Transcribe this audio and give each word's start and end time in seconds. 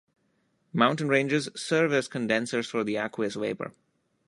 Mountain 0.73 1.09
ranges 1.09 1.47
serve 1.55 1.93
as 1.93 2.07
condensers 2.07 2.67
for 2.67 2.83
the 2.83 2.95
aqueous 2.97 3.35
vapour. 3.35 3.71